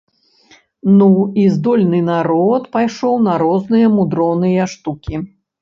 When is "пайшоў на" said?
2.79-3.37